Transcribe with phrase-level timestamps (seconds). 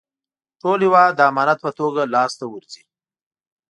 [0.61, 2.83] ټول هېواد د امانت په توګه لاسته ورځي.